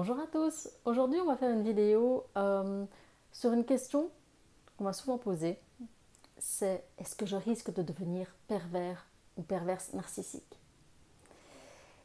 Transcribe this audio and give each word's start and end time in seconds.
Bonjour 0.00 0.20
à 0.20 0.28
tous, 0.28 0.68
aujourd'hui 0.84 1.18
on 1.18 1.24
va 1.24 1.36
faire 1.36 1.50
une 1.50 1.64
vidéo 1.64 2.24
euh, 2.36 2.84
sur 3.32 3.52
une 3.52 3.64
question 3.64 4.12
qu'on 4.76 4.84
m'a 4.84 4.92
souvent 4.92 5.18
posée, 5.18 5.58
c'est 6.38 6.84
est-ce 6.98 7.16
que 7.16 7.26
je 7.26 7.34
risque 7.34 7.74
de 7.74 7.82
devenir 7.82 8.32
pervers 8.46 9.08
ou 9.36 9.42
perverse 9.42 9.92
narcissique? 9.94 10.60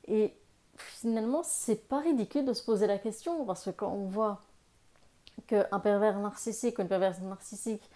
Et 0.08 0.34
finalement 0.76 1.44
c'est 1.44 1.88
pas 1.88 2.00
ridicule 2.00 2.46
de 2.46 2.54
se 2.54 2.64
poser 2.64 2.88
la 2.88 2.98
question 2.98 3.46
parce 3.46 3.66
que 3.66 3.70
quand 3.70 3.92
on 3.92 4.08
voit 4.08 4.42
qu'un 5.46 5.80
pervers 5.80 6.18
narcissique 6.18 6.80
ou 6.80 6.82
une 6.82 6.88
perverse 6.88 7.20
narcissique 7.20 7.88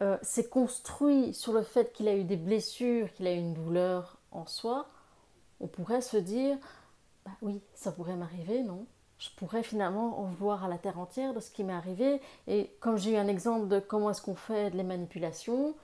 euh, 0.00 0.18
s'est 0.22 0.48
construit 0.48 1.34
sur 1.34 1.52
le 1.52 1.62
fait 1.62 1.92
qu'il 1.92 2.08
a 2.08 2.16
eu 2.16 2.24
des 2.24 2.36
blessures, 2.36 3.12
qu'il 3.12 3.28
a 3.28 3.32
eu 3.32 3.38
une 3.38 3.54
douleur 3.54 4.18
en 4.32 4.46
soi, 4.46 4.88
on 5.60 5.68
pourrait 5.68 6.00
se 6.00 6.16
dire 6.16 6.58
bah 7.24 7.30
oui, 7.42 7.60
ça 7.76 7.92
pourrait 7.92 8.16
m'arriver, 8.16 8.64
non? 8.64 8.86
Je 9.20 9.28
pourrais 9.36 9.62
finalement 9.62 10.18
en 10.18 10.24
vouloir 10.24 10.64
à 10.64 10.68
la 10.68 10.78
terre 10.78 10.98
entière 10.98 11.34
de 11.34 11.40
ce 11.40 11.50
qui 11.50 11.62
m'est 11.62 11.74
arrivé. 11.74 12.20
Et 12.48 12.74
comme 12.80 12.96
j'ai 12.96 13.12
eu 13.12 13.16
un 13.16 13.28
exemple 13.28 13.68
de 13.68 13.78
comment 13.78 14.10
est-ce 14.10 14.22
qu'on 14.22 14.34
fait 14.34 14.70
les 14.70 14.82
manipulations, 14.82 15.74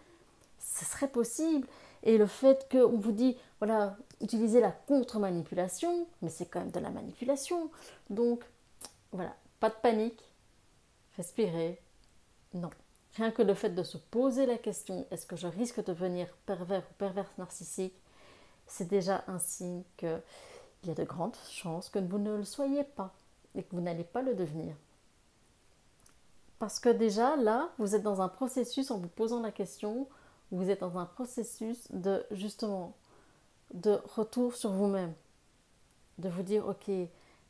ce 0.58 0.86
serait 0.86 1.08
possible. 1.08 1.68
Et 2.02 2.16
le 2.16 2.26
fait 2.26 2.66
qu'on 2.70 2.96
vous 2.96 3.12
dit, 3.12 3.36
voilà, 3.58 3.96
utilisez 4.22 4.60
la 4.60 4.70
contre-manipulation, 4.70 6.06
mais 6.22 6.30
c'est 6.30 6.46
quand 6.46 6.60
même 6.60 6.70
de 6.70 6.80
la 6.80 6.88
manipulation. 6.88 7.70
Donc, 8.08 8.42
voilà, 9.12 9.36
pas 9.60 9.68
de 9.68 9.74
panique, 9.74 10.22
respirer, 11.16 11.78
non. 12.54 12.70
Rien 13.16 13.30
que 13.30 13.42
le 13.42 13.54
fait 13.54 13.70
de 13.70 13.82
se 13.82 13.98
poser 13.98 14.46
la 14.46 14.56
question, 14.56 15.06
est-ce 15.10 15.26
que 15.26 15.36
je 15.36 15.46
risque 15.46 15.78
de 15.78 15.92
devenir 15.92 16.28
pervers 16.46 16.82
ou 16.90 16.94
perverse 16.94 17.36
narcissique, 17.36 17.94
c'est 18.66 18.88
déjà 18.88 19.24
un 19.26 19.38
signe 19.38 19.82
qu'il 19.98 20.20
y 20.84 20.90
a 20.90 20.94
de 20.94 21.04
grandes 21.04 21.36
chances 21.50 21.90
que 21.90 21.98
vous 21.98 22.18
ne 22.18 22.34
le 22.34 22.44
soyez 22.44 22.84
pas 22.84 23.14
et 23.56 23.62
que 23.62 23.74
vous 23.74 23.80
n'allez 23.80 24.04
pas 24.04 24.22
le 24.22 24.34
devenir. 24.34 24.76
Parce 26.58 26.78
que 26.78 26.88
déjà, 26.88 27.36
là, 27.36 27.70
vous 27.78 27.94
êtes 27.94 28.02
dans 28.02 28.22
un 28.22 28.28
processus, 28.28 28.90
en 28.90 28.98
vous 28.98 29.08
posant 29.08 29.40
la 29.40 29.50
question, 29.50 30.06
vous 30.52 30.70
êtes 30.70 30.80
dans 30.80 30.98
un 30.98 31.06
processus 31.06 31.90
de, 31.90 32.24
justement, 32.30 32.94
de 33.74 33.98
retour 34.14 34.54
sur 34.54 34.70
vous-même. 34.70 35.12
De 36.18 36.28
vous 36.28 36.42
dire, 36.42 36.66
ok, 36.66 36.88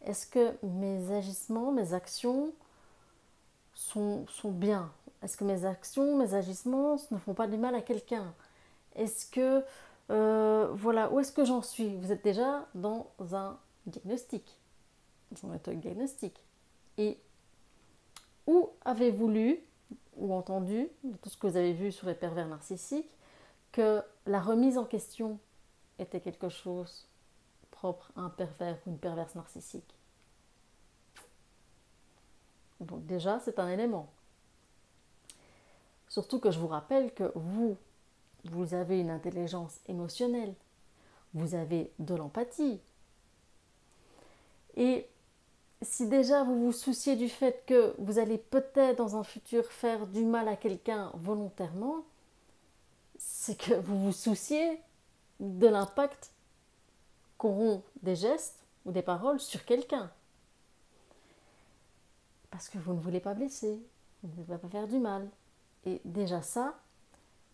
est-ce 0.02 0.26
que 0.26 0.54
mes 0.64 1.12
agissements, 1.12 1.70
mes 1.70 1.92
actions 1.92 2.52
sont, 3.74 4.26
sont 4.28 4.50
bien? 4.50 4.90
Est-ce 5.22 5.36
que 5.36 5.44
mes 5.44 5.64
actions, 5.64 6.16
mes 6.16 6.34
agissements 6.34 6.96
ne 7.10 7.18
font 7.18 7.34
pas 7.34 7.46
du 7.46 7.58
mal 7.58 7.74
à 7.74 7.82
quelqu'un? 7.82 8.34
Est-ce 8.96 9.26
que, 9.26 9.62
euh, 10.10 10.68
voilà, 10.72 11.12
où 11.12 11.20
est-ce 11.20 11.32
que 11.32 11.44
j'en 11.44 11.62
suis? 11.62 11.96
Vous 11.96 12.10
êtes 12.10 12.24
déjà 12.24 12.66
dans 12.74 13.08
un 13.32 13.58
diagnostic 13.86 14.58
son 15.34 15.48
méthode 15.48 15.80
diagnostic. 15.80 16.40
Et 16.98 17.18
où 18.46 18.70
avez-vous 18.84 19.28
lu 19.28 19.60
ou 20.16 20.32
entendu, 20.32 20.88
de 21.04 21.16
tout 21.16 21.28
ce 21.28 21.36
que 21.36 21.46
vous 21.46 21.56
avez 21.56 21.72
vu 21.72 21.92
sur 21.92 22.06
les 22.06 22.14
pervers 22.14 22.48
narcissiques, 22.48 23.10
que 23.72 24.02
la 24.24 24.40
remise 24.40 24.78
en 24.78 24.84
question 24.84 25.38
était 25.98 26.20
quelque 26.20 26.48
chose 26.48 27.06
propre 27.70 28.10
à 28.16 28.22
un 28.22 28.30
pervers 28.30 28.78
ou 28.86 28.90
une 28.90 28.98
perverse 28.98 29.34
narcissique? 29.34 29.94
Donc 32.80 33.04
déjà, 33.06 33.40
c'est 33.40 33.58
un 33.58 33.68
élément. 33.68 34.08
Surtout 36.08 36.40
que 36.40 36.50
je 36.50 36.58
vous 36.58 36.68
rappelle 36.68 37.12
que 37.12 37.32
vous, 37.34 37.76
vous 38.44 38.74
avez 38.74 39.00
une 39.00 39.10
intelligence 39.10 39.80
émotionnelle, 39.86 40.54
vous 41.34 41.54
avez 41.54 41.92
de 41.98 42.14
l'empathie. 42.14 42.80
Et 44.76 45.06
si 45.82 46.08
déjà 46.08 46.42
vous 46.42 46.66
vous 46.66 46.72
souciez 46.72 47.16
du 47.16 47.28
fait 47.28 47.64
que 47.66 47.94
vous 47.98 48.18
allez 48.18 48.38
peut-être 48.38 48.96
dans 48.96 49.16
un 49.16 49.24
futur 49.24 49.66
faire 49.66 50.06
du 50.06 50.24
mal 50.24 50.48
à 50.48 50.56
quelqu'un 50.56 51.10
volontairement, 51.14 52.04
c'est 53.18 53.58
que 53.58 53.74
vous 53.74 53.98
vous 53.98 54.12
souciez 54.12 54.80
de 55.40 55.66
l'impact 55.66 56.32
qu'auront 57.38 57.82
des 58.02 58.16
gestes 58.16 58.64
ou 58.84 58.92
des 58.92 59.02
paroles 59.02 59.40
sur 59.40 59.64
quelqu'un. 59.64 60.10
Parce 62.50 62.68
que 62.68 62.78
vous 62.78 62.94
ne 62.94 63.00
voulez 63.00 63.20
pas 63.20 63.34
blesser, 63.34 63.78
vous 64.22 64.40
ne 64.40 64.46
voulez 64.46 64.58
pas 64.58 64.68
faire 64.68 64.88
du 64.88 64.98
mal. 64.98 65.28
Et 65.84 66.00
déjà 66.04 66.40
ça, 66.40 66.78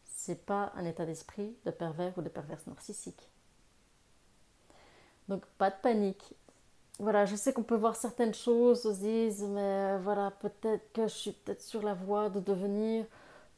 c'est 0.04 0.46
pas 0.46 0.72
un 0.76 0.84
état 0.84 1.06
d'esprit 1.06 1.56
de 1.64 1.70
pervers 1.70 2.16
ou 2.16 2.22
de 2.22 2.28
perverse 2.28 2.66
narcissique. 2.66 3.28
Donc 5.28 5.44
pas 5.58 5.70
de 5.70 5.76
panique, 5.82 6.34
voilà, 6.98 7.24
je 7.26 7.36
sais 7.36 7.52
qu'on 7.52 7.62
peut 7.62 7.76
voir 7.76 7.96
certaines 7.96 8.34
choses, 8.34 8.86
on 8.86 8.94
se 8.94 9.44
mais 9.46 9.98
voilà, 9.98 10.30
peut-être 10.30 10.92
que 10.92 11.02
je 11.08 11.14
suis 11.14 11.32
peut-être 11.32 11.62
sur 11.62 11.82
la 11.82 11.94
voie 11.94 12.28
de 12.28 12.40
devenir, 12.40 13.04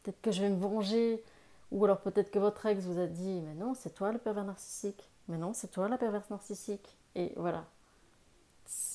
peut-être 0.02 0.20
que 0.22 0.30
je 0.30 0.42
vais 0.42 0.50
me 0.50 0.58
venger, 0.58 1.22
ou 1.70 1.84
alors 1.84 2.00
peut-être 2.00 2.30
que 2.30 2.38
votre 2.38 2.64
ex 2.66 2.84
vous 2.84 2.98
a 2.98 3.06
dit, 3.06 3.40
mais 3.42 3.54
non, 3.54 3.74
c'est 3.74 3.94
toi 3.94 4.12
le 4.12 4.18
pervers 4.18 4.44
narcissique, 4.44 5.10
mais 5.28 5.36
non, 5.36 5.52
c'est 5.52 5.68
toi 5.68 5.88
la 5.88 5.98
perverse 5.98 6.30
narcissique, 6.30 6.96
et 7.14 7.32
voilà. 7.36 7.64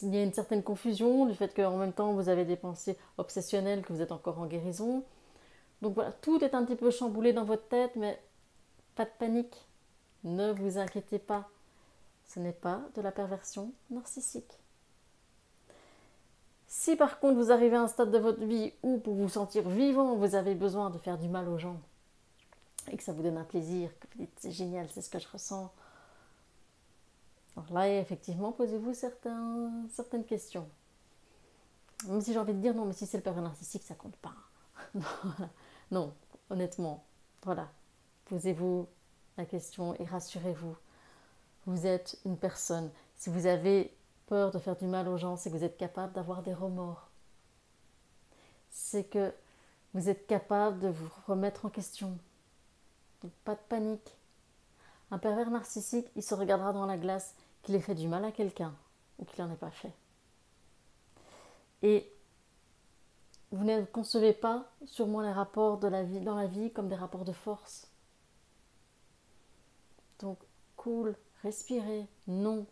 Il 0.02 0.16
y 0.16 0.18
a 0.18 0.24
une 0.24 0.34
certaine 0.34 0.64
confusion 0.64 1.26
du 1.26 1.36
fait 1.36 1.54
qu'en 1.54 1.78
même 1.78 1.94
temps 1.94 2.14
vous 2.14 2.30
avez 2.30 2.46
des 2.46 2.56
pensées 2.56 2.98
obsessionnelles, 3.18 3.84
que 3.84 3.94
vous 3.94 4.02
êtes 4.02 4.12
encore 4.12 4.40
en 4.40 4.48
guérison. 4.48 5.04
Donc 5.82 5.94
voilà, 5.94 6.12
tout 6.12 6.44
est 6.44 6.56
un 6.56 6.64
petit 6.66 6.76
peu 6.76 6.92
chamboulé 6.92 7.34
dans 7.34 7.46
votre 7.46 7.68
tête, 7.68 7.96
mais 7.96 8.20
pas 8.96 9.06
de 9.06 9.12
panique, 9.20 9.68
ne 10.24 10.52
vous 10.52 10.78
inquiétez 10.78 11.20
pas. 11.20 11.50
Ce 12.30 12.40
n'est 12.40 12.54
pas 12.54 12.82
de 12.96 13.02
la 13.02 13.12
perversion 13.12 13.74
narcissique. 13.90 14.60
Si 16.68 16.96
par 16.96 17.20
contre 17.20 17.40
vous 17.40 17.52
arrivez 17.52 17.76
à 17.76 17.82
un 17.82 17.88
stade 17.88 18.12
de 18.12 18.20
votre 18.20 18.46
vie 18.46 18.72
où 18.84 19.00
pour 19.00 19.16
vous 19.16 19.30
sentir 19.30 19.68
vivant, 19.68 20.16
vous 20.16 20.36
avez 20.36 20.54
besoin 20.54 20.92
de 20.92 21.00
faire 21.00 21.18
du 21.18 21.28
mal 21.28 21.50
aux 21.50 21.58
gens 21.58 21.82
et 22.92 22.98
que 22.98 23.04
ça 23.04 23.14
vous 23.14 23.24
donne 23.24 23.38
un 23.38 23.44
plaisir, 23.44 23.90
que 24.00 24.08
vous 24.14 24.24
dites 24.24 24.38
c'est 24.40 24.52
génial, 24.52 24.88
c'est 24.92 25.02
ce 25.02 25.10
que 25.10 25.18
je 25.18 25.28
ressens. 25.28 25.74
Alors 27.58 27.74
là, 27.74 28.00
effectivement, 28.00 28.52
posez-vous 28.52 28.94
certaines 28.94 30.26
questions. 30.28 30.70
Même 32.08 32.22
si 32.22 32.32
j'ai 32.32 32.40
envie 32.40 32.54
de 32.54 32.60
dire 32.60 32.76
non, 32.76 32.86
mais 32.86 32.94
si 32.94 33.08
c'est 33.08 33.18
le 33.18 33.24
pervers 33.24 33.44
narcissique, 33.44 33.84
ça 33.84 33.96
compte 33.96 34.16
pas. 34.18 34.36
non, 35.92 36.14
honnêtement, 36.52 37.04
voilà. 37.44 37.70
Posez-vous 38.26 38.88
la 39.38 39.46
question 39.46 39.96
et 39.96 40.06
rassurez-vous 40.06 40.78
vous 41.66 41.86
êtes 41.86 42.20
une 42.26 42.38
personne. 42.38 42.92
Si 43.16 43.30
vous 43.30 43.46
avez 43.46 43.96
peur 44.28 44.52
de 44.52 44.60
faire 44.60 44.76
du 44.76 44.86
mal 44.86 45.08
aux 45.08 45.18
gens, 45.18 45.36
c'est 45.36 45.50
que 45.50 45.58
vous 45.58 45.64
êtes 45.64 45.78
capable 45.78 46.14
d'avoir 46.14 46.44
des 46.44 46.54
remords. 46.54 47.10
C'est 48.70 49.04
que 49.04 49.34
vous 49.94 50.10
êtes 50.10 50.28
capable 50.28 50.80
de 50.80 50.90
vous 50.90 51.10
remettre 51.28 51.66
en 51.66 51.70
question. 51.70 52.18
Donc 53.22 53.32
pas 53.44 53.56
de 53.56 53.62
panique. 53.68 54.16
Un 55.12 55.18
pervers 55.18 55.50
narcissique, 55.50 56.08
il 56.16 56.24
se 56.24 56.36
regardera 56.36 56.72
dans 56.72 56.86
la 56.86 56.98
glace 56.98 57.36
qu'il 57.64 57.76
ait 57.76 57.82
fait 57.82 57.96
du 57.96 58.08
mal 58.08 58.24
à 58.24 58.32
quelqu'un 58.32 58.74
ou 59.18 59.26
qu'il 59.26 59.44
n'en 59.44 59.52
ait 59.52 59.58
pas 59.58 59.72
fait. 59.72 59.94
Et 61.82 62.12
vous 63.52 63.64
ne 63.64 63.84
concevez 63.86 64.34
pas 64.34 64.70
sûrement 64.86 65.22
les 65.22 65.32
rapports 65.32 65.80
de 65.80 65.88
la 65.88 66.04
vie, 66.04 66.20
dans 66.20 66.36
la 66.36 66.46
vie 66.46 66.72
comme 66.72 66.88
des 66.88 66.96
rapports 66.96 67.26
de 67.26 67.32
force. 67.32 67.88
Donc, 70.20 70.38
cool, 70.76 71.16
respirez. 71.44 72.06
Non. 72.28 72.66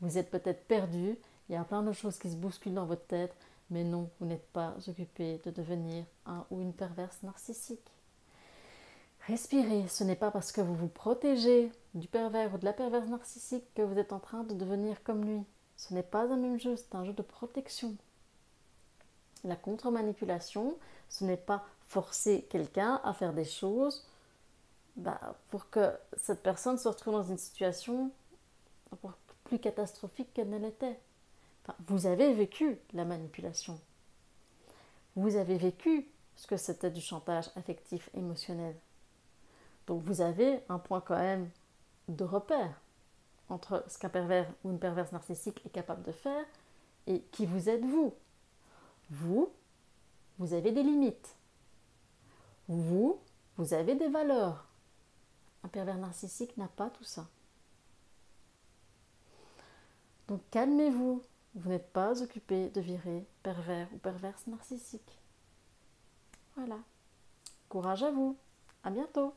Vous 0.00 0.18
êtes 0.18 0.30
peut-être 0.30 0.66
perdu, 0.66 1.16
il 1.48 1.52
y 1.52 1.56
a 1.56 1.64
plein 1.64 1.82
de 1.82 1.92
choses 1.92 2.18
qui 2.18 2.30
se 2.30 2.36
bousculent 2.36 2.74
dans 2.74 2.86
votre 2.86 3.06
tête, 3.06 3.34
mais 3.70 3.84
non, 3.84 4.10
vous 4.18 4.26
n'êtes 4.26 4.46
pas 4.52 4.74
occupé 4.88 5.40
de 5.44 5.50
devenir 5.50 6.04
un 6.26 6.44
ou 6.50 6.60
une 6.60 6.72
perverse 6.72 7.22
narcissique. 7.22 7.90
Respirez, 9.26 9.88
ce 9.88 10.04
n'est 10.04 10.16
pas 10.16 10.30
parce 10.30 10.52
que 10.52 10.60
vous 10.60 10.74
vous 10.74 10.88
protégez 10.88 11.72
du 11.94 12.08
pervers 12.08 12.54
ou 12.54 12.58
de 12.58 12.64
la 12.64 12.74
perverse 12.74 13.08
narcissique 13.08 13.64
que 13.74 13.82
vous 13.82 13.98
êtes 13.98 14.12
en 14.12 14.20
train 14.20 14.44
de 14.44 14.54
devenir 14.54 15.02
comme 15.02 15.24
lui. 15.24 15.42
Ce 15.76 15.94
n'est 15.94 16.02
pas 16.02 16.30
un 16.30 16.36
même 16.36 16.60
jeu, 16.60 16.76
c'est 16.76 16.94
un 16.94 17.04
jeu 17.04 17.14
de 17.14 17.22
protection. 17.22 17.96
La 19.44 19.56
contre-manipulation, 19.56 20.76
ce 21.08 21.24
n'est 21.24 21.36
pas 21.36 21.64
forcer 21.86 22.46
quelqu'un 22.50 23.00
à 23.04 23.12
faire 23.14 23.32
des 23.32 23.44
choses 23.44 24.06
bah, 24.96 25.36
pour 25.50 25.70
que 25.70 25.92
cette 26.16 26.42
personne 26.42 26.78
se 26.78 26.88
retrouve 26.88 27.14
dans 27.14 27.22
une 27.22 27.38
situation 27.38 28.10
plus 29.44 29.58
catastrophique 29.58 30.32
qu'elle 30.32 30.50
ne 30.50 30.58
l'était. 30.58 30.98
vous 31.86 32.06
avez 32.06 32.32
vécu 32.32 32.78
la 32.92 33.04
manipulation. 33.04 33.78
Vous 35.16 35.36
avez 35.36 35.56
vécu 35.56 36.08
ce 36.36 36.46
que 36.46 36.56
c'était 36.56 36.90
du 36.90 37.00
chantage 37.00 37.50
affectif 37.56 38.10
émotionnel. 38.14 38.74
Donc 39.86 40.02
vous 40.02 40.20
avez 40.20 40.60
un 40.68 40.78
point 40.78 41.00
quand 41.00 41.16
même 41.16 41.50
de 42.08 42.24
repère 42.24 42.80
entre 43.48 43.84
ce 43.88 43.98
qu'un 43.98 44.08
pervers 44.08 44.50
ou 44.64 44.70
une 44.70 44.78
perverse 44.78 45.12
narcissique 45.12 45.60
est 45.66 45.70
capable 45.70 46.02
de 46.02 46.12
faire 46.12 46.44
et 47.06 47.20
qui 47.32 47.46
vous 47.46 47.68
êtes 47.68 47.84
vous. 47.84 48.14
Vous, 49.10 49.52
vous 50.38 50.54
avez 50.54 50.72
des 50.72 50.82
limites. 50.82 51.36
Vous, 52.68 53.20
vous 53.56 53.74
avez 53.74 53.94
des 53.94 54.08
valeurs. 54.08 54.66
Un 55.64 55.68
pervers 55.68 55.98
narcissique 55.98 56.56
n'a 56.56 56.68
pas 56.68 56.90
tout 56.90 57.04
ça. 57.04 57.26
Donc 60.28 60.42
calmez-vous, 60.50 61.22
Vous 61.56 61.70
n'êtes 61.70 61.92
pas 61.92 62.20
occupé 62.20 62.68
de 62.70 62.80
virer 62.80 63.26
pervers 63.44 63.88
ou 63.94 63.98
perverse 63.98 64.46
narcissique. 64.48 65.20
Voilà. 66.56 66.78
Courage 67.68 68.02
à 68.02 68.10
vous. 68.10 68.36
À 68.82 68.90
bientôt. 68.90 69.34